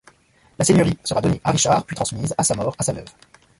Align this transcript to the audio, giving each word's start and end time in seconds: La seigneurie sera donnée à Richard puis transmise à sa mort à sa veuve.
La 0.57 0.65
seigneurie 0.65 0.97
sera 1.03 1.21
donnée 1.21 1.39
à 1.43 1.51
Richard 1.51 1.85
puis 1.85 1.95
transmise 1.95 2.33
à 2.35 2.43
sa 2.43 2.55
mort 2.55 2.73
à 2.79 2.81
sa 2.81 2.91
veuve. 2.91 3.05